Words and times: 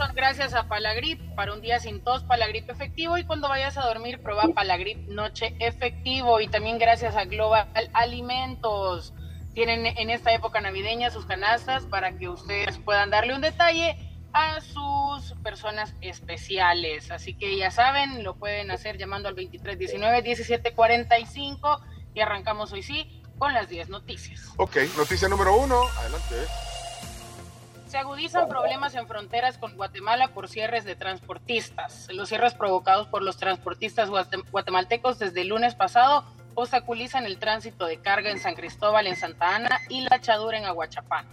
Son 0.00 0.14
gracias 0.14 0.54
a 0.54 0.66
Palagrip. 0.66 1.20
Para 1.34 1.52
un 1.52 1.60
día 1.60 1.78
sin 1.78 2.02
tos, 2.02 2.24
Palagrip 2.24 2.70
efectivo. 2.70 3.18
Y 3.18 3.24
cuando 3.24 3.50
vayas 3.50 3.76
a 3.76 3.82
dormir, 3.82 4.22
prueba 4.22 4.48
Palagrip 4.54 5.06
Noche 5.08 5.54
Efectivo. 5.58 6.40
Y 6.40 6.48
también 6.48 6.78
gracias 6.78 7.16
a 7.16 7.26
Global 7.26 7.68
Alimentos. 7.92 9.12
Tienen 9.52 9.84
en 9.84 10.08
esta 10.08 10.32
época 10.32 10.62
navideña 10.62 11.10
sus 11.10 11.26
canastas 11.26 11.84
para 11.84 12.16
que 12.16 12.30
ustedes 12.30 12.78
puedan 12.78 13.10
darle 13.10 13.34
un 13.34 13.42
detalle 13.42 13.94
a 14.32 14.62
sus 14.62 15.34
personas 15.42 15.94
especiales. 16.00 17.10
Así 17.10 17.34
que 17.34 17.58
ya 17.58 17.70
saben, 17.70 18.24
lo 18.24 18.36
pueden 18.36 18.70
hacer 18.70 18.96
llamando 18.96 19.28
al 19.28 19.36
2319-1745 19.36 21.78
y 22.14 22.20
arrancamos 22.20 22.72
hoy 22.72 22.82
sí 22.82 23.22
con 23.36 23.52
las 23.52 23.68
10 23.68 23.90
noticias. 23.90 24.50
Ok, 24.56 24.78
noticia 24.96 25.28
número 25.28 25.54
uno, 25.56 25.82
adelante. 25.98 26.36
Se 27.90 27.98
agudizan 27.98 28.48
problemas 28.48 28.94
en 28.94 29.08
fronteras 29.08 29.58
con 29.58 29.76
Guatemala 29.76 30.32
por 30.32 30.48
cierres 30.48 30.84
de 30.84 30.94
transportistas. 30.94 32.06
Los 32.12 32.28
cierres 32.28 32.54
provocados 32.54 33.08
por 33.08 33.20
los 33.20 33.36
transportistas 33.36 34.08
guatemaltecos 34.52 35.18
desde 35.18 35.40
el 35.40 35.48
lunes 35.48 35.74
pasado 35.74 36.24
obstaculizan 36.54 37.24
el 37.24 37.40
tránsito 37.40 37.86
de 37.86 38.00
carga 38.00 38.30
en 38.30 38.38
San 38.38 38.54
Cristóbal, 38.54 39.08
en 39.08 39.16
Santa 39.16 39.56
Ana 39.56 39.80
y 39.88 40.02
la 40.02 40.20
Chadura 40.20 40.56
en 40.56 40.66
Aguachapán. 40.66 41.26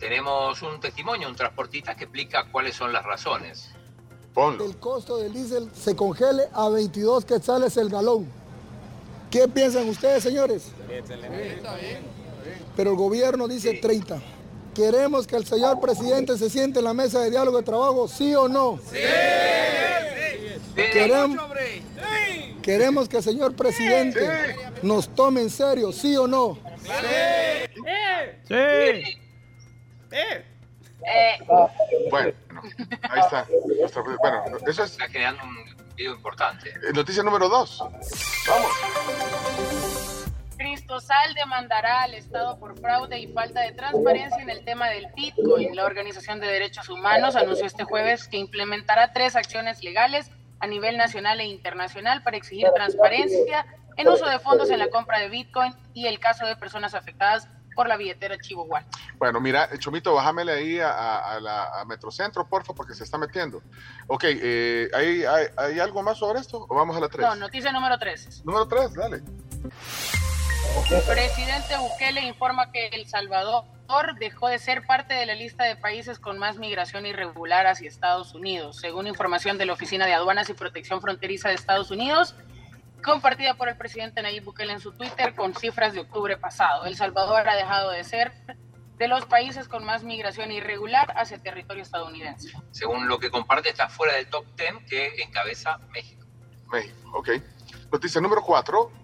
Tenemos 0.00 0.60
un 0.62 0.80
testimonio, 0.80 1.28
un 1.28 1.36
transportista 1.36 1.94
que 1.94 2.02
explica 2.02 2.50
cuáles 2.50 2.74
son 2.74 2.92
las 2.92 3.04
razones. 3.04 3.70
El 4.58 4.78
costo 4.78 5.18
del 5.18 5.32
diésel 5.32 5.70
se 5.72 5.94
congele 5.94 6.48
a 6.52 6.68
22 6.68 7.24
quetzales 7.24 7.76
el 7.76 7.88
galón. 7.88 8.28
¿Qué 9.30 9.46
piensan 9.46 9.88
ustedes, 9.88 10.24
señores? 10.24 10.72
Pero 12.74 12.90
el 12.90 12.96
gobierno 12.96 13.46
dice 13.46 13.74
30. 13.74 14.20
¿Queremos 14.74 15.26
que 15.26 15.36
el 15.36 15.46
señor 15.46 15.80
presidente 15.80 16.38
se 16.38 16.48
siente 16.48 16.78
en 16.78 16.86
la 16.86 16.94
mesa 16.94 17.20
de 17.20 17.30
diálogo 17.30 17.58
de 17.58 17.62
trabajo, 17.62 18.08
sí 18.08 18.34
o 18.34 18.48
no? 18.48 18.80
Sí. 18.90 18.98
Queremos, 20.74 21.38
queremos 22.62 23.08
que 23.08 23.18
el 23.18 23.22
señor 23.22 23.54
presidente 23.54 24.56
nos 24.82 25.14
tome 25.14 25.42
en 25.42 25.50
serio, 25.50 25.92
sí 25.92 26.16
o 26.16 26.26
no? 26.26 26.58
Sí. 28.48 28.54
Sí. 30.10 30.18
Bueno, 32.10 32.32
ahí 33.10 33.20
está. 33.20 33.46
Bueno, 34.20 34.44
eso 34.66 34.84
es. 34.84 34.92
Está 34.92 35.08
creando 35.08 35.42
un 35.44 35.94
video 35.96 36.14
importante. 36.14 36.70
Eh, 36.70 36.92
noticia 36.94 37.22
número 37.22 37.48
dos. 37.48 37.78
Vamos. 37.80 38.72
Cristosal 40.92 41.32
demandará 41.34 42.02
al 42.02 42.12
Estado 42.12 42.58
por 42.58 42.78
fraude 42.78 43.18
y 43.18 43.26
falta 43.32 43.62
de 43.62 43.72
transparencia 43.72 44.42
en 44.42 44.50
el 44.50 44.62
tema 44.62 44.90
del 44.90 45.06
Bitcoin. 45.16 45.74
La 45.74 45.86
Organización 45.86 46.38
de 46.38 46.46
Derechos 46.46 46.90
Humanos 46.90 47.34
anunció 47.34 47.64
este 47.64 47.84
jueves 47.84 48.28
que 48.28 48.36
implementará 48.36 49.10
tres 49.14 49.34
acciones 49.34 49.82
legales 49.82 50.30
a 50.60 50.66
nivel 50.66 50.98
nacional 50.98 51.40
e 51.40 51.46
internacional 51.46 52.22
para 52.22 52.36
exigir 52.36 52.68
transparencia 52.74 53.64
en 53.96 54.06
uso 54.06 54.26
de 54.26 54.38
fondos 54.38 54.68
en 54.68 54.80
la 54.80 54.90
compra 54.90 55.18
de 55.20 55.30
Bitcoin 55.30 55.74
y 55.94 56.08
el 56.08 56.20
caso 56.20 56.44
de 56.44 56.56
personas 56.56 56.92
afectadas 56.92 57.48
por 57.74 57.88
la 57.88 57.96
billetera 57.96 58.36
Chivo 58.38 58.68
Bueno, 59.16 59.40
mira, 59.40 59.70
Chomito, 59.78 60.12
bájamele 60.12 60.52
ahí 60.52 60.78
a, 60.78 61.38
la, 61.40 61.84
Metrocentro, 61.86 62.46
porfa, 62.46 62.74
porque 62.74 62.92
se 62.92 63.04
está 63.04 63.16
metiendo. 63.16 63.62
Ok, 64.08 64.24
eh, 64.26 64.90
¿hay, 64.92 65.24
hay, 65.56 65.80
algo 65.80 66.02
más 66.02 66.18
sobre 66.18 66.40
esto 66.40 66.66
o 66.68 66.74
vamos 66.74 66.94
a 66.94 67.00
la 67.00 67.08
3? 67.08 67.26
No, 67.28 67.34
noticia 67.34 67.72
número 67.72 67.98
3. 67.98 68.44
Número 68.44 68.68
3, 68.68 68.92
dale. 68.92 69.22
El 70.90 71.02
presidente 71.02 71.76
Bukele 71.78 72.22
informa 72.22 72.70
que 72.70 72.88
El 72.88 73.06
Salvador 73.06 73.64
dejó 74.18 74.48
de 74.48 74.58
ser 74.58 74.86
parte 74.86 75.12
de 75.12 75.26
la 75.26 75.34
lista 75.34 75.64
de 75.64 75.76
países 75.76 76.18
con 76.18 76.38
más 76.38 76.58
migración 76.58 77.04
irregular 77.04 77.66
hacia 77.66 77.88
Estados 77.88 78.34
Unidos. 78.34 78.76
Según 78.76 79.06
información 79.06 79.58
de 79.58 79.66
la 79.66 79.74
Oficina 79.74 80.06
de 80.06 80.14
Aduanas 80.14 80.48
y 80.48 80.54
Protección 80.54 81.00
Fronteriza 81.02 81.50
de 81.50 81.56
Estados 81.56 81.90
Unidos, 81.90 82.34
compartida 83.04 83.54
por 83.54 83.68
el 83.68 83.76
presidente 83.76 84.22
Nayib 84.22 84.44
Bukele 84.44 84.72
en 84.72 84.80
su 84.80 84.92
Twitter 84.92 85.34
con 85.34 85.54
cifras 85.54 85.92
de 85.92 86.00
octubre 86.00 86.36
pasado. 86.38 86.86
El 86.86 86.96
Salvador 86.96 87.48
ha 87.48 87.56
dejado 87.56 87.90
de 87.90 88.02
ser 88.04 88.32
de 88.96 89.08
los 89.08 89.26
países 89.26 89.68
con 89.68 89.84
más 89.84 90.04
migración 90.04 90.52
irregular 90.52 91.12
hacia 91.16 91.36
el 91.36 91.42
territorio 91.42 91.82
estadounidense. 91.82 92.50
Según 92.70 93.08
lo 93.08 93.18
que 93.18 93.30
comparte, 93.30 93.68
está 93.68 93.88
fuera 93.88 94.14
del 94.14 94.28
top 94.28 94.46
10 94.56 94.88
que 94.88 95.22
encabeza 95.22 95.78
México. 95.90 96.24
México, 96.70 97.10
ok. 97.12 97.28
Noticia 97.90 98.20
número 98.20 98.42
4. 98.42 99.01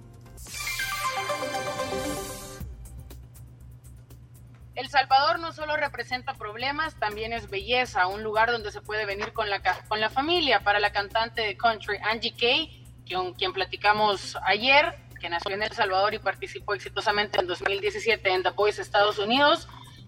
El 4.79 4.89
Salvador 4.91 5.41
no 5.41 5.51
solo 5.51 5.77
representa 5.77 6.35
problemas, 6.35 6.95
también 7.01 7.33
es 7.33 7.51
belleza, 7.51 8.07
un 8.07 8.23
lugar 8.23 8.53
donde 8.53 8.71
se 8.71 8.81
puede 8.81 9.07
venir 9.07 9.33
con 9.33 9.51
la, 9.51 9.61
con 9.89 10.01
la 10.01 10.09
familia. 10.09 10.61
Para 10.61 10.79
la 10.79 10.93
cantante 10.93 11.43
de 11.43 11.57
country 11.57 11.99
Angie 12.01 12.33
Kay, 12.37 12.85
quien 13.05 13.53
platicamos 13.53 14.39
ayer, 14.45 14.95
que 15.21 15.29
nació 15.29 15.57
en 15.57 15.65
El 15.65 15.73
Salvador 15.73 16.15
y 16.15 16.21
participó 16.21 16.75
exitosamente 16.75 17.41
en 17.41 17.49
2017 17.49 18.31
en 18.31 18.45
The 18.45 18.51
Voice 18.51 18.81
Estados 18.81 19.19
Unidos, 19.19 19.67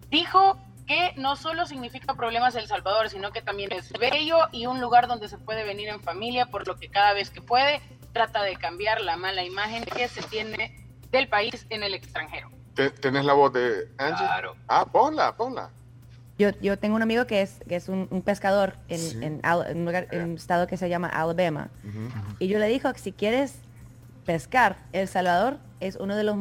dijo 0.08 0.64
que 0.86 1.14
no 1.16 1.34
solo 1.34 1.66
significa 1.66 2.14
problemas 2.14 2.54
El 2.54 2.68
Salvador, 2.68 3.10
sino 3.10 3.32
que 3.32 3.42
también 3.42 3.72
es 3.72 3.90
bello 3.94 4.38
y 4.52 4.66
un 4.66 4.80
lugar 4.80 5.08
donde 5.08 5.28
se 5.28 5.38
puede 5.38 5.64
venir 5.64 5.88
en 5.88 6.00
familia, 6.00 6.46
por 6.46 6.68
lo 6.68 6.76
que 6.76 6.88
cada 6.90 7.12
vez 7.12 7.30
que 7.30 7.42
puede 7.42 7.80
trata 8.12 8.44
de 8.44 8.54
cambiar 8.54 9.00
la 9.00 9.16
mala 9.16 9.42
imagen 9.42 9.84
que 9.84 10.06
se 10.06 10.22
tiene 10.22 10.88
del 11.10 11.26
país 11.26 11.66
en 11.70 11.82
el 11.82 11.94
extranjero. 11.94 12.59
¿Tenés 12.88 13.24
la 13.24 13.34
voz 13.34 13.52
de 13.52 13.88
Angie? 13.98 14.26
Claro. 14.26 14.56
Ah, 14.66 14.86
ponla, 14.90 15.36
ponla. 15.36 15.70
Yo, 16.38 16.50
yo 16.62 16.78
tengo 16.78 16.96
un 16.96 17.02
amigo 17.02 17.26
que 17.26 17.42
es, 17.42 17.60
que 17.68 17.76
es 17.76 17.90
un, 17.90 18.22
pescador 18.24 18.76
en, 18.88 19.42
un, 19.76 20.34
estado 20.34 20.66
que 20.66 20.78
se 20.78 20.88
llama 20.88 21.08
Alabama. 21.08 21.68
Y 22.38 22.48
yo 22.48 22.58
le 22.58 22.66
dijo 22.66 22.90
que 22.94 22.98
si 22.98 23.12
quieres 23.12 23.56
pescar, 24.24 24.78
El 24.92 25.06
Salvador 25.06 25.58
es 25.80 25.96
uno 25.96 26.16
de 26.16 26.24
los 26.24 26.36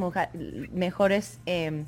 mejores 0.72 1.40
em, 1.46 1.86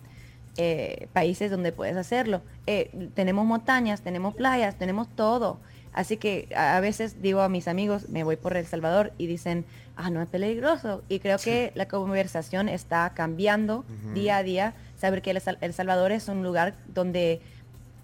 eh, 0.58 1.08
países 1.14 1.50
donde 1.50 1.72
puedes 1.72 1.96
hacerlo. 1.96 2.42
Eh, 2.68 3.10
tenemos 3.14 3.46
montañas, 3.46 4.02
tenemos 4.02 4.36
playas, 4.36 4.76
tenemos 4.76 5.08
todo. 5.16 5.62
Así 5.94 6.18
que 6.18 6.48
a, 6.56 6.80
veces 6.80 7.22
digo 7.22 7.42
a 7.42 7.50
mis 7.50 7.68
amigos, 7.68 8.10
me 8.10 8.24
voy 8.24 8.38
por 8.38 8.56
El 8.56 8.66
Salvador 8.66 9.12
y 9.18 9.28
dicen, 9.28 9.66
ah, 9.96 10.10
no 10.10 10.22
es 10.22 10.30
peligroso. 10.30 11.04
Y 11.10 11.20
creo 11.20 11.38
que 11.38 11.72
la 11.76 11.88
conversación 11.88 12.70
está 12.70 13.12
cambiando 13.14 13.84
día 14.14 14.38
a 14.38 14.44
día. 14.44 14.74
Saber 14.98 15.22
que 15.22 15.32
el 15.32 15.74
Salvador 15.74 16.12
es 16.12 16.28
un 16.28 16.44
lugar 16.44 16.76
donde 16.94 17.42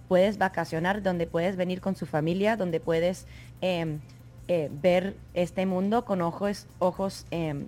puedes 0.07 0.37
vacacionar, 0.37 1.01
donde 1.01 1.27
puedes 1.27 1.55
venir 1.55 1.81
con 1.81 1.95
su 1.95 2.05
familia, 2.05 2.55
donde 2.57 2.79
puedes 2.79 3.25
em, 3.61 3.99
eh, 4.47 4.69
ver 4.81 5.15
este 5.33 5.65
mundo 5.65 6.05
con 6.05 6.21
ojos, 6.21 6.67
ojos 6.79 7.25
em, 7.31 7.65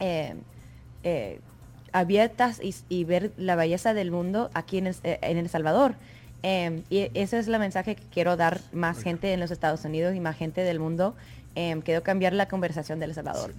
em, 0.00 0.38
eh, 1.04 1.40
abiertas 1.92 2.60
y, 2.88 3.04
ver 3.04 3.32
la 3.36 3.54
belleza 3.54 3.94
del 3.94 4.10
mundo 4.10 4.50
aquí 4.54 4.78
en 4.78 4.94
El, 5.02 5.48
Salvador. 5.48 5.94
Y 6.42 7.10
ese 7.14 7.38
es 7.38 7.48
el 7.48 7.58
mensaje 7.58 7.96
que 7.96 8.04
quiero 8.04 8.36
dar 8.36 8.60
más 8.72 9.02
gente 9.02 9.32
en 9.32 9.40
los 9.40 9.50
Estados 9.50 9.84
Unidos 9.84 10.14
y 10.14 10.20
más 10.20 10.36
gente 10.36 10.62
del 10.62 10.80
mundo. 10.80 11.14
quiero 11.54 12.02
cambiar 12.02 12.32
la 12.32 12.48
conversación 12.48 12.98
del 12.98 13.14
Salvador. 13.14 13.52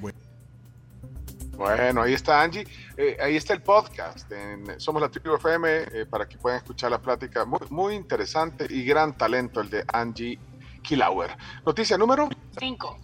Bueno, 1.55 2.01
ahí 2.01 2.13
está 2.13 2.41
Angie. 2.41 2.65
Eh, 2.97 3.17
ahí 3.21 3.35
está 3.35 3.53
el 3.53 3.61
podcast. 3.61 4.31
Somos 4.77 5.01
la 5.01 5.09
Tribu 5.09 5.35
FM 5.35 5.69
eh, 5.69 6.05
para 6.09 6.27
que 6.27 6.37
puedan 6.37 6.57
escuchar 6.57 6.91
la 6.91 6.99
plática. 6.99 7.45
Muy, 7.45 7.59
muy 7.69 7.95
interesante 7.95 8.65
y 8.69 8.83
gran 8.83 9.15
talento 9.15 9.61
el 9.61 9.69
de 9.69 9.83
Angie 9.93 10.39
Kilauer. 10.81 11.37
Noticia 11.65 11.97
número 11.97 12.29
5. 12.57 12.99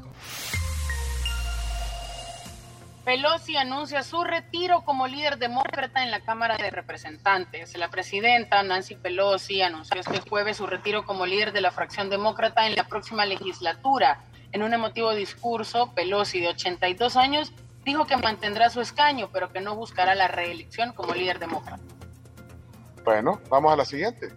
Pelosi 3.10 3.58
anuncia 3.58 4.04
su 4.04 4.24
retiro 4.24 4.86
como 4.86 5.08
líder 5.08 5.40
demócrata 5.40 6.04
en 6.04 6.12
la 6.12 6.20
Cámara 6.20 6.58
de 6.58 6.70
Representantes. 6.70 7.76
La 7.76 7.90
presidenta 7.90 8.62
Nancy 8.62 8.94
Pelosi 8.94 9.64
anunció 9.64 10.00
este 10.00 10.20
jueves 10.20 10.58
su 10.58 10.68
retiro 10.68 11.08
como 11.08 11.26
líder 11.26 11.52
de 11.52 11.60
la 11.60 11.72
fracción 11.72 12.12
demócrata 12.12 12.68
en 12.68 12.76
la 12.76 12.84
próxima 12.84 13.26
legislatura. 13.26 14.22
En 14.52 14.62
un 14.62 14.76
emotivo 14.76 15.16
discurso, 15.16 15.92
Pelosi, 15.96 16.40
de 16.40 16.50
82 16.50 17.16
años, 17.16 17.52
dijo 17.84 18.06
que 18.06 18.16
mantendrá 18.16 18.70
su 18.70 18.80
escaño, 18.80 19.30
pero 19.34 19.52
que 19.52 19.60
no 19.60 19.76
buscará 19.76 20.14
la 20.14 20.28
reelección 20.28 20.94
como 20.94 21.16
líder 21.16 21.40
demócrata. 21.40 21.82
Bueno, 23.04 23.42
vamos 23.50 23.74
a 23.74 23.76
la 23.76 23.86
siguiente. 23.86 24.30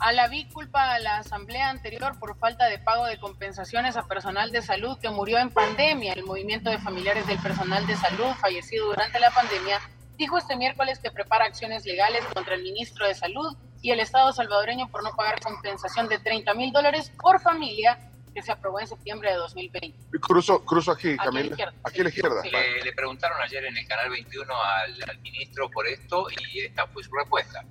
Alaví 0.00 0.44
culpa 0.46 0.92
a 0.94 0.98
la 1.00 1.18
asamblea 1.18 1.70
anterior 1.70 2.18
por 2.20 2.38
falta 2.38 2.66
de 2.66 2.78
pago 2.78 3.06
de 3.06 3.18
compensaciones 3.18 3.96
a 3.96 4.06
personal 4.06 4.52
de 4.52 4.62
salud 4.62 4.96
que 5.00 5.10
murió 5.10 5.38
en 5.38 5.50
pandemia. 5.50 6.12
El 6.12 6.24
movimiento 6.24 6.70
de 6.70 6.78
familiares 6.78 7.26
del 7.26 7.38
personal 7.38 7.84
de 7.86 7.96
salud 7.96 8.32
fallecido 8.40 8.86
durante 8.86 9.18
la 9.18 9.30
pandemia 9.30 9.80
dijo 10.16 10.38
este 10.38 10.56
miércoles 10.56 11.00
que 11.00 11.10
prepara 11.10 11.46
acciones 11.46 11.84
legales 11.84 12.24
contra 12.32 12.54
el 12.54 12.62
ministro 12.62 13.06
de 13.06 13.14
Salud 13.14 13.56
y 13.82 13.90
el 13.90 14.00
Estado 14.00 14.32
salvadoreño 14.32 14.88
por 14.88 15.02
no 15.02 15.10
pagar 15.16 15.40
compensación 15.40 16.08
de 16.08 16.18
30 16.18 16.54
mil 16.54 16.72
dólares 16.72 17.12
por 17.20 17.40
familia 17.40 17.98
que 18.34 18.42
se 18.42 18.52
aprobó 18.52 18.78
en 18.80 18.86
septiembre 18.86 19.30
de 19.30 19.36
2020. 19.36 20.18
Cruzo, 20.20 20.64
cruzo 20.64 20.92
aquí, 20.92 21.16
Camila. 21.16 21.72
Aquí 21.82 22.00
a 22.00 22.04
la 22.04 22.08
izquierda. 22.08 22.42
Le, 22.84 22.92
preguntaron 22.92 23.40
ayer 23.40 23.64
en 23.64 23.76
el 23.76 23.86
canal 23.88 24.10
21 24.10 24.54
al 24.54 25.18
ministro 25.22 25.68
por 25.70 25.86
esto 25.88 26.26
y 26.30 26.60
esta 26.60 26.86
fue 26.86 27.02
su 27.02 27.10
respuesta. 27.12 27.64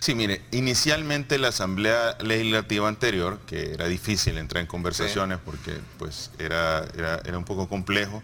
Sí, 0.00 0.14
mire, 0.14 0.42
inicialmente 0.52 1.38
la 1.38 1.48
Asamblea 1.48 2.16
Legislativa 2.20 2.88
anterior, 2.88 3.40
que 3.46 3.72
era 3.72 3.86
difícil 3.86 4.38
entrar 4.38 4.60
en 4.60 4.66
conversaciones 4.66 5.38
porque 5.44 5.78
pues 5.98 6.30
era, 6.38 6.86
era, 6.96 7.36
un 7.36 7.44
poco 7.44 7.68
complejo, 7.68 8.22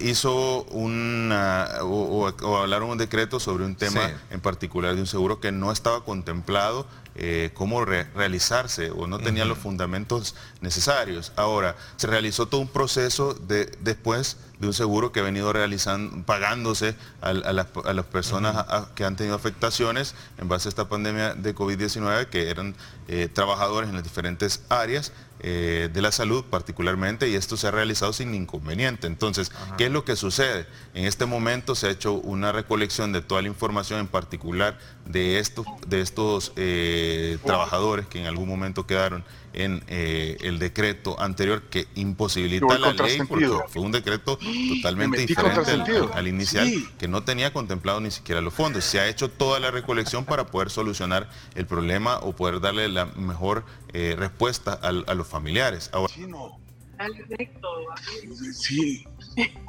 hizo 0.00 0.64
una, 0.64 1.68
o, 1.82 2.26
hablaron 2.56 2.90
un 2.90 2.98
decreto 2.98 3.38
sobre 3.38 3.64
un 3.64 3.76
tema 3.76 4.10
en 4.30 4.40
particular 4.40 4.94
de 4.96 5.00
un 5.00 5.06
seguro 5.06 5.40
que 5.40 5.52
no 5.52 5.70
estaba 5.70 6.04
contemplado 6.04 6.86
eh, 7.20 7.50
cómo 7.52 7.84
realizarse 7.84 8.92
o 8.92 9.08
no 9.08 9.18
tenía 9.18 9.44
los 9.44 9.58
fundamentos 9.58 10.36
necesarios. 10.60 11.32
Ahora, 11.34 11.74
se 11.96 12.06
realizó 12.06 12.46
todo 12.46 12.60
un 12.60 12.68
proceso 12.68 13.34
de, 13.34 13.66
después 13.80 14.36
de 14.60 14.68
un 14.68 14.72
seguro 14.72 15.10
que 15.10 15.18
ha 15.18 15.24
venido 15.24 15.52
realizando, 15.52 16.24
pagándose 16.24 16.94
a, 17.20 17.32
las, 17.32 17.66
personas 18.06 18.64
que 18.94 19.04
han 19.04 19.16
tenido 19.16 19.34
afectaciones 19.34 20.14
en 20.38 20.48
base 20.48 20.68
a 20.68 20.70
esta 20.70 20.88
pandemia 20.88 21.34
de 21.34 21.56
COVID-19, 21.56 22.26
que 22.26 22.50
eran 22.50 22.76
eh, 23.08 23.28
trabajadores 23.32 23.88
en 23.88 23.96
las 23.96 24.04
diferentes 24.04 24.62
áreas 24.68 25.12
eh, 25.40 25.88
de 25.92 26.02
la 26.02 26.10
salud 26.10 26.44
particularmente 26.50 27.28
y 27.28 27.36
esto 27.36 27.56
se 27.56 27.68
ha 27.68 27.70
realizado 27.70 28.12
sin 28.12 28.34
inconveniente. 28.34 29.06
Entonces, 29.06 29.52
¿qué 29.76 29.86
es 29.86 29.92
lo 29.92 30.04
que 30.04 30.16
sucede? 30.16 30.66
En 30.94 31.04
este 31.04 31.26
momento 31.26 31.76
se 31.76 31.86
ha 31.86 31.90
hecho 31.90 32.14
una 32.14 32.50
recolección 32.50 33.12
de 33.12 33.22
toda 33.22 33.42
la 33.42 33.48
información, 33.48 34.00
en 34.00 34.08
particular 34.08 34.78
de 35.08 35.38
estos, 35.38 35.66
de 35.86 36.00
estos 36.00 36.52
eh, 36.56 37.38
trabajadores 37.44 38.06
que 38.06 38.20
en 38.20 38.26
algún 38.26 38.48
momento 38.48 38.86
quedaron 38.86 39.24
en 39.54 39.82
eh, 39.88 40.36
el 40.40 40.58
decreto 40.58 41.20
anterior 41.20 41.62
que 41.62 41.88
imposibilita 41.94 42.78
la 42.78 42.92
ley 42.92 43.18
porque 43.26 43.48
fue 43.68 43.82
un 43.82 43.90
decreto 43.90 44.38
totalmente 44.76 45.26
diferente 45.26 45.70
al, 46.12 46.28
inicial 46.28 46.70
que 46.98 47.08
no 47.08 47.22
tenía 47.24 47.52
contemplado 47.52 48.00
ni 48.00 48.10
siquiera 48.10 48.40
los 48.40 48.54
fondos. 48.54 48.84
Se 48.84 49.00
ha 49.00 49.08
hecho 49.08 49.30
toda 49.30 49.58
la 49.58 49.70
recolección 49.70 50.24
para 50.24 50.46
poder 50.46 50.70
solucionar 50.70 51.28
el 51.54 51.66
problema 51.66 52.18
o 52.18 52.36
poder 52.36 52.60
darle 52.60 52.88
la 52.88 53.06
mejor 53.06 53.64
eh, 53.92 54.14
respuesta 54.18 54.74
a, 54.74 54.92
los 54.92 55.26
familiares. 55.26 55.90
Ahora, 55.92 56.12
Sí. 56.12 56.26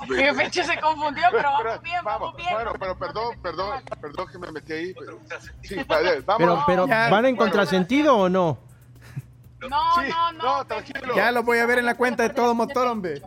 Mi 0.08 0.34
fecha 0.36 0.64
se 0.64 0.80
confundió, 0.80 1.24
pero 1.32 1.52
vamos 1.52 1.82
bien, 1.84 2.04
vamos 2.04 2.36
bien. 2.36 2.50
Bueno, 2.54 2.74
pero 2.80 2.98
perdón, 2.98 3.40
perdón, 3.42 3.84
perdón 4.02 4.28
que 4.32 4.38
me 4.40 4.52
metí 4.52 4.74
ahí. 4.74 4.94
Pero, 4.94 5.20
sí, 5.62 5.76
vamos. 6.26 6.26
Pero, 6.38 6.64
pero 6.66 6.88
¿van 6.88 7.26
en 7.26 7.36
contrasentido 7.36 8.18
o 8.18 8.30
no? 8.30 8.58
No, 9.62 10.02
no, 10.04 10.32
no, 10.34 10.66
tranquilo. 10.66 11.16
Ya 11.16 11.32
lo 11.32 11.44
voy 11.44 11.60
a 11.60 11.66
ver 11.66 11.80
en 11.80 11.86
la 11.86 11.96
cuenta 11.96 12.24
de 12.24 12.30
todo 12.30 12.56
motor, 12.56 12.88
hombre. 12.88 13.22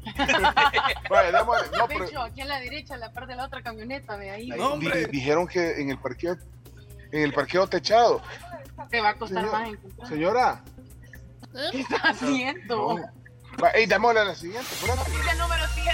vale, 1.10 1.32
no, 1.32 1.46
pero... 1.86 2.22
aquí 2.22 2.40
en 2.40 2.48
la 2.48 2.58
derecha, 2.58 2.94
en 2.94 3.00
la 3.00 3.12
parte 3.12 3.32
de 3.32 3.36
la 3.36 3.44
otra 3.44 3.62
camioneta, 3.62 4.16
de 4.16 4.30
ahí. 4.30 4.48
No, 4.48 4.76
Dijeron 4.78 5.46
que 5.46 5.80
en 5.80 5.90
el 5.90 5.98
parqueo, 5.98 6.36
en 7.12 7.22
el 7.22 7.32
parqueo 7.32 7.66
techado. 7.66 8.20
Te 8.90 9.00
va 9.00 9.10
a 9.10 9.14
costar 9.14 9.44
más 9.50 9.68
encontrar. 9.68 10.08
Señora. 10.08 10.64
¿Qué 11.52 11.80
está 11.80 11.96
haciendo? 11.96 12.98
Ey, 13.74 13.86
démosle 13.86 14.20
a 14.20 14.24
la 14.24 14.34
siguiente. 14.34 14.68
Dice 14.70 15.34
número 15.36 15.64
7. 15.74 15.90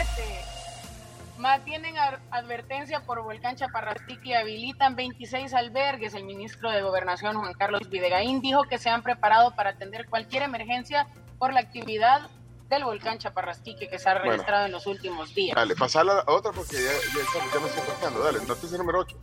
Mantienen 1.39 1.97
advertencia 2.31 3.01
por 3.01 3.23
volcán 3.23 3.57
Chaparrastique 3.57 4.31
y 4.31 4.35
habilitan 4.35 4.97
26 4.97 5.53
albergues. 5.55 6.15
El 6.15 6.25
ministro 6.25 6.71
de 6.71 6.83
Gobernación, 6.83 7.37
Juan 7.37 7.53
Carlos 7.55 7.89
Videgaín, 7.91 8.41
dijo 8.41 8.65
que 8.65 8.79
se 8.79 8.89
han 8.89 9.03
preparado 9.03 9.55
para 9.55 9.71
atender 9.71 10.07
cualquier 10.07 10.43
emergencia 10.45 11.07
por 11.39 11.53
la 11.53 11.61
actividad 11.61 12.31
del 12.69 12.85
volcán 12.85 13.19
Chaparrastique 13.19 13.89
que 13.89 13.99
se 13.99 14.09
ha 14.09 14.15
registrado 14.15 14.67
en 14.67 14.73
los 14.73 14.87
últimos 14.87 15.35
días. 15.35 15.55
Dale, 15.55 15.77
pasala 15.77 16.25
a 16.27 16.33
otra 16.33 16.53
porque 16.53 16.77
ya, 16.77 16.91
ya, 16.91 17.53
ya 17.53 17.61
me 17.61 17.67
estoy 17.69 17.83
cortando. 17.85 18.25
Dale, 18.25 18.45
noticia 18.47 18.79
número 18.79 19.01
8. 19.01 19.17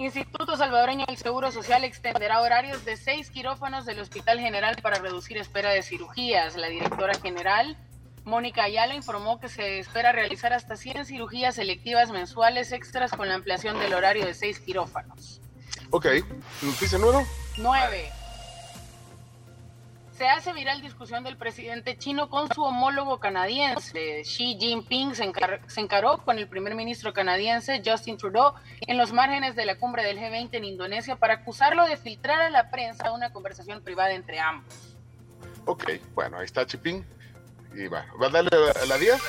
Instituto 0.00 0.56
Salvadoreño 0.56 1.04
del 1.04 1.18
Seguro 1.18 1.52
Social 1.52 1.84
extenderá 1.84 2.40
horarios 2.40 2.86
de 2.86 2.96
seis 2.96 3.30
quirófanos 3.30 3.84
del 3.84 4.00
Hospital 4.00 4.40
General 4.40 4.74
para 4.80 4.98
reducir 4.98 5.36
espera 5.36 5.68
de 5.72 5.82
cirugías. 5.82 6.56
La 6.56 6.68
directora 6.68 7.12
general 7.18 7.76
Mónica 8.24 8.64
Ayala 8.64 8.94
informó 8.94 9.38
que 9.40 9.50
se 9.50 9.78
espera 9.78 10.12
realizar 10.12 10.54
hasta 10.54 10.76
100 10.76 11.04
cirugías 11.04 11.56
selectivas 11.56 12.10
mensuales 12.12 12.72
extras 12.72 13.10
con 13.10 13.28
la 13.28 13.34
ampliación 13.34 13.78
del 13.78 13.92
horario 13.92 14.24
de 14.24 14.32
6 14.32 14.60
quirófanos. 14.60 15.42
Ok, 15.90 16.06
noticia 16.62 16.96
número 16.96 17.26
9. 17.58 18.19
Se 20.20 20.28
hace 20.28 20.52
viral 20.52 20.82
discusión 20.82 21.24
del 21.24 21.38
presidente 21.38 21.96
chino 21.96 22.28
con 22.28 22.52
su 22.52 22.62
homólogo 22.62 23.18
canadiense. 23.20 24.20
Xi 24.20 24.58
Jinping 24.60 25.14
se, 25.14 25.24
encaró 25.24 26.18
con 26.18 26.38
el 26.38 26.46
primer 26.46 26.74
ministro 26.74 27.14
canadiense 27.14 27.80
Justin 27.82 28.18
Trudeau 28.18 28.52
en 28.82 28.98
los 28.98 29.14
márgenes 29.14 29.56
de 29.56 29.64
la 29.64 29.78
cumbre 29.78 30.04
del 30.04 30.18
G20 30.18 30.50
en 30.52 30.64
Indonesia 30.64 31.16
para 31.16 31.36
acusarlo 31.36 31.86
de 31.86 31.96
filtrar 31.96 32.42
a 32.42 32.50
la 32.50 32.70
prensa 32.70 33.12
una 33.12 33.32
conversación 33.32 33.80
privada 33.80 34.12
entre 34.12 34.38
ambos. 34.38 34.98
Ok, 35.64 35.84
bueno, 36.12 36.36
ahí 36.36 36.44
está 36.44 36.66
Jinping. 36.66 37.02
Y 37.72 37.86
bueno, 37.86 38.12
¿va 38.18 38.26
a 38.26 38.28
darle 38.28 38.50
la 38.88 38.98
10? 38.98 39.22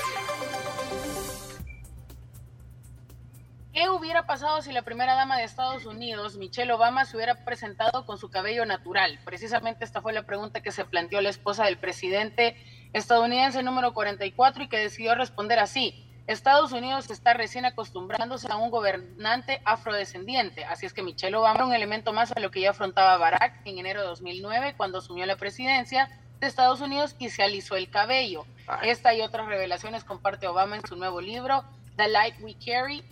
¿Qué 3.74 3.90
hubiera 3.90 4.28
pasado 4.28 4.62
si 4.62 4.74
la 4.74 4.82
primera 4.82 5.16
dama 5.16 5.38
de 5.38 5.46
Estados 5.46 5.86
Unidos, 5.86 6.36
Michelle 6.36 6.74
Obama, 6.74 7.06
se 7.06 7.16
hubiera 7.16 7.46
presentado 7.46 8.06
con 8.06 8.18
su 8.18 8.30
cabello 8.30 8.66
natural? 8.66 9.18
Precisamente 9.24 9.86
esta 9.86 10.02
fue 10.02 10.12
la 10.12 10.24
pregunta 10.26 10.60
que 10.60 10.74
se 10.74 10.84
planteó 10.84 11.22
la 11.22 11.30
esposa 11.30 11.64
del 11.64 11.78
presidente 11.78 12.58
estadounidense 12.92 13.64
número 13.64 13.94
44 13.94 14.64
y 14.64 14.68
que 14.68 14.78
decidió 14.78 15.16
responder 15.16 15.58
así. 15.60 16.06
Estados 16.28 16.74
Unidos 16.74 17.10
está 17.10 17.34
recién 17.34 17.64
acostumbrándose 17.64 18.52
a 18.52 18.58
un 18.58 18.72
gobernante 18.72 19.62
afrodescendiente, 19.64 20.66
así 20.66 20.86
es 20.86 20.94
que 20.94 21.02
Michelle 21.02 21.38
Obama 21.38 21.56
era 21.56 21.66
un 21.66 21.74
elemento 21.74 22.12
más 22.12 22.34
a 22.34 22.42
lo 22.42 22.52
que 22.52 22.60
ya 22.60 22.72
afrontaba 22.72 23.18
Barack 23.18 23.62
en 23.66 23.80
enero 23.80 24.02
de 24.02 24.08
2009 24.08 24.74
cuando 24.76 24.98
asumió 24.98 25.26
la 25.26 25.38
presidencia 25.38 26.10
de 26.42 26.48
Estados 26.48 26.82
Unidos 26.82 27.16
y 27.20 27.30
se 27.30 27.42
alisó 27.42 27.78
el 27.78 27.90
cabello. 27.90 28.46
Esta 28.84 29.14
y 29.14 29.22
otras 29.22 29.48
revelaciones 29.48 30.04
comparte 30.04 30.48
Obama 30.48 30.76
en 30.76 30.86
su 30.86 30.98
nuevo 30.98 31.22
libro, 31.22 31.64
The 31.96 32.10
Light 32.10 32.36
We 32.42 32.56
Carry, 32.56 33.04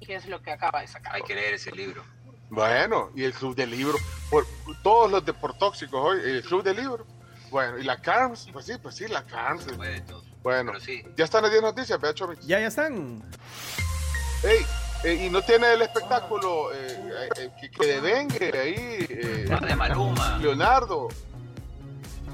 que 0.00 0.14
es 0.14 0.26
lo 0.26 0.42
que 0.42 0.50
acaba 0.50 0.80
de 0.80 0.86
sacar. 0.86 1.14
Hay 1.14 1.22
que 1.22 1.34
leer 1.34 1.54
ese 1.54 1.72
libro. 1.72 2.04
Bueno, 2.50 3.10
y 3.14 3.24
el 3.24 3.32
club 3.32 3.54
del 3.54 3.70
libro, 3.70 3.98
por, 4.30 4.46
todos 4.82 5.10
los 5.10 5.24
de 5.24 5.34
por 5.34 5.56
tóxicos 5.58 6.00
hoy, 6.02 6.20
el 6.24 6.42
club 6.42 6.62
del 6.62 6.76
libro. 6.76 7.06
Bueno, 7.50 7.78
y 7.78 7.84
la 7.84 8.00
CARMS, 8.00 8.48
pues 8.52 8.66
sí, 8.66 8.72
pues 8.82 8.94
sí, 8.94 9.06
la 9.08 9.22
CARMS. 9.22 9.66
Bueno, 10.42 10.72
ya 11.16 11.24
están 11.24 11.42
las 11.42 11.50
10 11.50 11.62
noticias, 11.62 12.00
Beacho. 12.00 12.32
Ya, 12.42 12.60
ya 12.60 12.68
están. 12.68 13.22
Ey, 14.42 15.24
y 15.26 15.30
no 15.30 15.42
tiene 15.42 15.72
el 15.74 15.82
espectáculo 15.82 16.72
eh, 16.72 17.10
eh, 17.36 17.50
que, 17.60 17.70
que 17.70 17.86
devengue 17.86 18.58
ahí. 18.58 19.06
Eh, 19.08 19.58
de 19.66 19.76
Maluma. 19.76 20.38
Leonardo. 20.38 21.08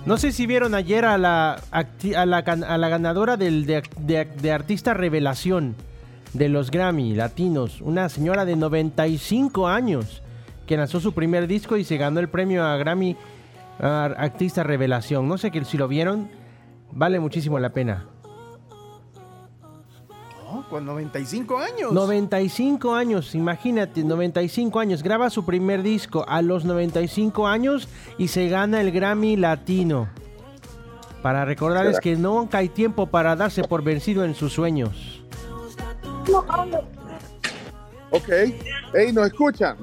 No 0.06 0.18
sé 0.18 0.32
si 0.32 0.46
vieron 0.46 0.74
ayer 0.74 1.04
a 1.04 1.16
la, 1.16 1.62
a 1.70 2.26
la, 2.26 2.38
a 2.38 2.78
la 2.78 2.88
ganadora 2.88 3.36
del, 3.36 3.64
de, 3.66 4.52
artista 4.52 4.92
revelación 4.92 5.76
de 6.34 6.48
los 6.48 6.70
Grammy 6.70 7.14
latinos, 7.14 7.80
una 7.80 8.08
señora 8.08 8.44
de 8.44 8.56
95 8.56 9.66
años 9.66 10.22
que 10.66 10.76
lanzó 10.76 11.00
su 11.00 11.12
primer 11.12 11.46
disco 11.46 11.76
y 11.76 11.84
se 11.84 11.96
ganó 11.96 12.20
el 12.20 12.28
premio 12.28 12.64
a 12.64 12.76
Grammy 12.76 13.16
Artista 13.78 14.62
Revelación. 14.62 15.26
No 15.26 15.38
sé 15.38 15.50
si 15.64 15.78
lo 15.78 15.88
vieron, 15.88 16.28
vale 16.92 17.18
muchísimo 17.20 17.58
la 17.58 17.70
pena 17.70 18.06
con 20.62 20.86
95 20.86 21.58
años. 21.58 21.92
95 21.92 22.94
años, 22.94 23.34
imagínate, 23.34 24.04
95 24.04 24.80
años. 24.80 25.02
Graba 25.02 25.30
su 25.30 25.44
primer 25.44 25.82
disco 25.82 26.24
a 26.28 26.42
los 26.42 26.64
95 26.64 27.46
años 27.46 27.88
y 28.18 28.28
se 28.28 28.48
gana 28.48 28.80
el 28.80 28.92
Grammy 28.92 29.36
Latino. 29.36 30.08
Para 31.22 31.44
recordarles 31.44 32.00
que 32.00 32.16
nunca 32.16 32.58
hay 32.58 32.68
tiempo 32.68 33.06
para 33.06 33.34
darse 33.34 33.64
por 33.64 33.82
vencido 33.82 34.24
en 34.24 34.34
sus 34.34 34.52
sueños. 34.52 35.23
Ok. 38.10 38.28
Ey, 38.94 39.12
¿nos 39.12 39.26
escuchan? 39.26 39.76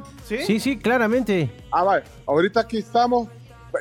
Sí, 0.46 0.60
sí, 0.60 0.78
claramente. 0.78 1.52
Ah, 1.72 1.84
vale. 1.84 2.04
Ahorita 2.26 2.62
aquí 2.62 2.78
estamos. 2.80 3.28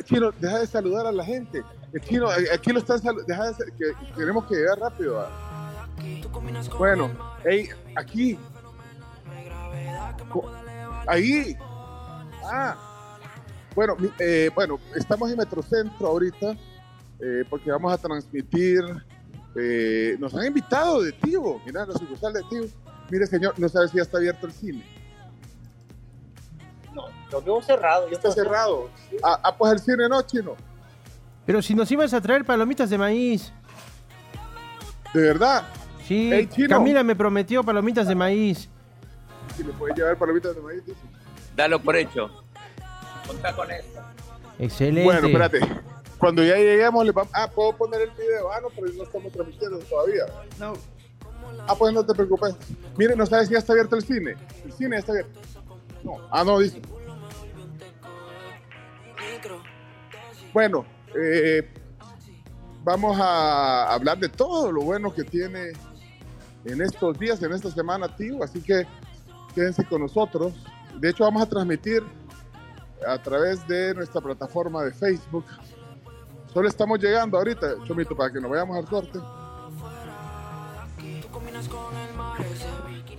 Chino, 0.05 0.31
deja 0.33 0.59
de 0.61 0.67
saludar 0.67 1.07
a 1.07 1.13
la 1.13 1.25
gente. 1.25 1.63
Chino, 2.03 2.29
aquí 2.53 2.73
lo 2.73 2.79
están 2.81 3.01
saludando. 3.01 3.55
que 3.79 3.93
queremos 4.17 4.45
que 4.47 4.55
llegue 4.57 4.75
rápido. 4.77 5.27
Bueno, 6.79 7.11
hey, 7.45 7.69
aquí. 7.97 8.39
Ahí. 11.07 11.57
Ah. 12.45 12.77
Bueno, 13.75 13.95
mi- 13.97 14.11
eh, 14.19 14.51
bueno, 14.55 14.79
estamos 14.97 15.31
en 15.31 15.39
Metrocentro 15.39 16.09
ahorita 16.09 16.53
eh, 17.21 17.45
porque 17.49 17.71
vamos 17.71 17.93
a 17.93 17.99
transmitir. 17.99 18.81
Eh, 19.57 20.17
nos 20.19 20.35
han 20.35 20.47
invitado 20.47 21.03
de 21.03 21.13
Tivo, 21.13 21.61
mira, 21.67 21.85
la 21.87 21.95
sucursal 21.95 22.33
de 22.33 22.43
Tivo. 22.45 22.67
Mire, 23.11 23.27
señor, 23.27 23.59
no 23.59 23.69
sabe 23.69 23.89
si 23.89 23.97
ya 23.97 24.03
está 24.03 24.19
abierto 24.19 24.47
el 24.47 24.53
cine. 24.53 24.85
No, 26.95 27.07
lo 27.31 27.43
veo 27.43 27.63
cerrado. 27.63 28.09
Yo 28.09 28.15
Está 28.15 28.31
cerrado. 28.31 28.89
Ah, 29.23 29.41
ah, 29.43 29.57
pues 29.57 29.73
el 29.73 29.79
cine 29.81 30.09
no, 30.09 30.23
chino. 30.23 30.57
Pero 31.45 31.61
si 31.61 31.75
nos 31.75 31.91
ibas 31.91 32.15
a 32.15 32.21
traer 32.21 32.45
palomitas 32.45 32.89
de 32.91 32.99
maíz. 32.99 33.53
¿De 35.13 35.23
verdad? 35.23 35.67
Sí, 36.07 36.49
chino. 36.53 36.69
Camila 36.69 37.03
me 37.03 37.17
prometió 37.17 37.65
palomitas 37.65 38.07
de 38.07 38.15
maíz. 38.15 38.69
Si 39.57 39.65
le 39.65 39.73
puede 39.73 39.95
llevar 39.95 40.17
palomitas 40.17 40.55
de 40.55 40.63
maíz. 40.63 40.87
dice. 40.87 41.01
Dalo 41.57 41.81
por 41.83 41.97
hecho. 41.97 42.31
Contá 43.27 43.55
con 43.55 43.71
eso. 43.71 44.01
Excelente. 44.59 45.03
Bueno, 45.03 45.27
espérate. 45.27 45.61
Cuando 46.21 46.45
ya 46.45 46.57
lleguemos, 46.57 47.05
le 47.05 47.13
vamos. 47.13 47.33
Ah, 47.35 47.51
puedo 47.51 47.75
poner 47.75 48.03
el 48.03 48.11
video. 48.11 48.53
Ah, 48.53 48.61
no, 48.61 48.69
pero 48.69 48.93
no 48.93 49.03
estamos 49.03 49.33
transmitiendo 49.33 49.79
todavía. 49.79 50.27
No. 50.59 50.75
Ah, 51.67 51.75
pues 51.75 51.95
no 51.95 52.05
te 52.05 52.13
preocupes. 52.13 52.55
Mire, 52.99 53.17
no 53.17 53.25
sabes 53.25 53.49
si 53.49 53.55
ya 53.55 53.59
está 53.59 53.73
abierto 53.73 53.97
el 53.97 54.03
cine. 54.03 54.37
El 54.63 54.73
cine 54.73 54.91
ya 54.97 54.99
está 54.99 55.13
abierto. 55.13 55.41
No. 56.05 56.19
Ah, 56.31 56.45
no, 56.45 56.59
dice. 56.59 56.83
Bueno, 60.53 60.85
eh, 61.17 61.67
vamos 62.85 63.19
a 63.19 63.95
hablar 63.95 64.19
de 64.19 64.29
todo 64.29 64.71
lo 64.71 64.83
bueno 64.83 65.15
que 65.15 65.25
tiene 65.25 65.73
en 66.67 66.83
estos 66.83 67.19
días, 67.19 67.43
en 67.43 67.53
esta 67.53 67.71
semana, 67.71 68.15
tío. 68.15 68.45
Así 68.45 68.61
que 68.61 68.87
quédense 69.55 69.87
con 69.87 70.03
nosotros. 70.03 70.53
De 70.99 71.09
hecho, 71.09 71.25
vamos 71.25 71.43
a 71.43 71.47
transmitir 71.47 72.03
a 73.07 73.17
través 73.23 73.67
de 73.67 73.95
nuestra 73.95 74.21
plataforma 74.21 74.85
de 74.85 74.93
Facebook. 74.93 75.47
Solo 76.53 76.69
estamos 76.69 76.99
llegando 76.99 77.39
ahorita, 77.39 77.67
Chomito, 77.87 78.17
para 78.17 78.33
que 78.33 78.41
nos 78.41 78.51
vayamos 78.51 78.77
al 78.77 78.85
corte. 78.87 79.19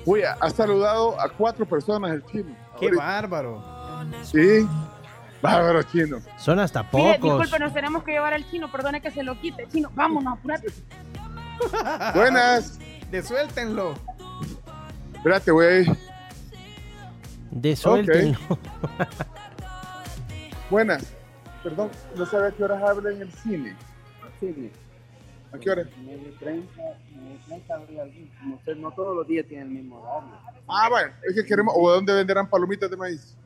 Uy, 0.06 0.24
ha 0.24 0.50
saludado 0.50 1.20
a 1.20 1.30
cuatro 1.30 1.66
personas 1.66 2.12
el 2.12 2.26
chino. 2.26 2.56
Qué 2.80 2.88
ahorita. 2.88 3.04
bárbaro. 3.04 3.64
Sí, 4.24 4.68
bárbaro 5.42 5.84
chino. 5.84 6.20
Son 6.38 6.60
hasta 6.60 6.90
pocos. 6.90 7.22
disculpe, 7.22 7.60
nos 7.60 7.74
tenemos 7.74 8.04
que 8.04 8.12
llevar 8.12 8.34
al 8.34 8.50
chino, 8.50 8.72
perdone 8.72 9.02
que 9.02 9.12
se 9.12 9.24
lo 9.24 9.40
quite. 9.40 9.68
Chino, 9.70 9.90
vámonos, 9.94 10.38
apurate. 10.38 10.68
Buenas. 12.16 12.80
Desuéltenlo. 13.12 13.94
Espérate, 15.16 15.52
güey. 15.52 15.86
Desuéltenlo. 17.52 18.40
Buenas. 20.70 21.14
Perdón, 21.64 21.90
no 22.16 22.26
sabe 22.26 22.48
a 22.48 22.52
qué 22.52 22.64
horas 22.64 22.82
habla 22.84 23.12
en 23.12 23.22
el 23.22 23.32
cine. 23.32 23.76
Sí, 24.40 24.72
¿A 25.54 25.60
qué 25.60 25.70
hora? 25.70 25.84
9.30, 25.84 26.64
9.30 27.50 27.72
habría 27.76 28.04
algo. 28.04 28.16
No 28.46 28.60
sé, 28.64 28.76
no 28.76 28.92
todos 28.92 29.16
los 29.16 29.28
días 29.28 29.46
tienen 29.48 29.68
el 29.68 29.74
mismo 29.74 30.00
horario. 30.02 30.30
Ah, 30.68 30.88
bueno, 30.90 31.14
es 31.28 31.36
que 31.36 31.46
queremos. 31.46 31.74
¿O 31.78 31.92
dónde 31.92 32.14
venderán 32.14 32.50
palomitas 32.50 32.90
de 32.90 32.96
maíz? 32.98 33.38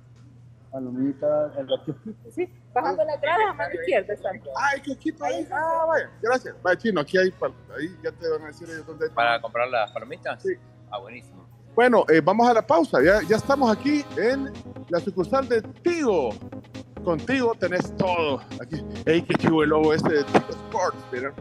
Palomitas, 0.72 1.58
el 1.58 1.66
kiosquito. 1.68 2.02
Sí, 2.32 2.50
bajando 2.74 3.04
la 3.06 3.14
entrada 3.16 3.50
a 3.50 3.54
mano 3.54 3.74
izquierda, 3.74 4.14
exacto. 4.14 4.50
Ay, 4.56 4.82
qué 4.82 4.96
quito 4.98 5.24
ahí. 5.26 5.48
Ah, 5.52 5.86
vaya, 5.88 6.10
gracias. 6.22 6.56
Vaya, 6.62 6.78
chino, 6.78 7.02
aquí 7.02 7.18
hay. 7.18 7.32
pal- 7.32 7.54
Ahí 7.78 7.90
ya 8.04 8.12
te 8.12 8.30
van 8.30 8.44
a 8.44 8.48
decir 8.48 8.68
ellos 8.70 8.86
dónde 8.86 9.06
hay. 9.08 9.12
¿Para 9.12 9.42
comprar 9.42 9.68
las 9.70 9.92
palomitas? 9.92 10.42
Sí. 10.44 10.50
Ah, 10.92 11.00
buenísimo. 11.00 11.44
Bueno, 11.74 12.06
eh, 12.08 12.22
vamos 12.24 12.48
a 12.48 12.54
la 12.54 12.66
pausa. 12.66 13.02
Ya, 13.04 13.22
ya 13.28 13.36
estamos 13.38 13.76
aquí 13.76 14.06
en 14.18 14.52
la 14.90 15.00
sucursal 15.00 15.48
de 15.50 15.62
Tigo. 15.62 16.30
Contigo 17.06 17.54
tenés 17.60 17.96
todo. 17.98 18.42
Aquí, 18.60 18.84
ey, 19.06 19.22
qué 19.22 19.36
chivo 19.36 19.62
el 19.64 19.70
logo 19.70 19.94
este 19.94 20.12
de 20.16 20.24
Tigo 20.24 20.46
Sports. 20.50 20.98
mira. 21.12 21.32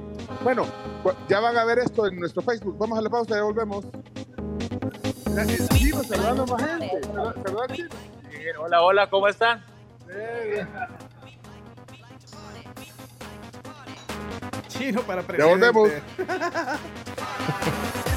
Bueno, 0.43 0.67
pues, 1.03 1.17
ya 1.29 1.41
van 1.41 1.57
a 1.57 1.65
ver 1.65 1.79
esto 1.79 2.07
en 2.07 2.21
nuestro 2.21 2.43
Facebook. 2.43 2.77
Vamos 2.79 2.99
a 2.99 3.03
la 3.03 3.09
pausa, 3.09 3.35
ya 3.35 3.43
volvemos. 3.43 3.87
Gracias, 5.33 5.69
Chino, 5.71 6.03
saludando 6.05 6.47
más 6.47 6.63
gente. 6.63 7.01
Hola, 8.61 8.83
hola, 8.83 9.11
¿cómo 9.11 9.27
están? 9.27 9.65
Chino 14.69 15.01
para 15.03 15.23
Ya 15.23 15.27
presidente. 15.27 15.71
volvemos. 15.71 16.03